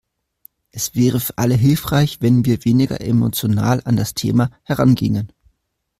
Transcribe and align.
Es 0.71 0.95
wäre 0.95 1.19
für 1.19 1.37
alle 1.37 1.53
hilfreich, 1.53 2.21
wenn 2.23 2.43
wir 2.43 2.65
weniger 2.65 3.01
emotional 3.01 3.83
an 3.85 3.97
das 3.97 4.15
Thema 4.15 4.49
herangingen. 4.63 5.31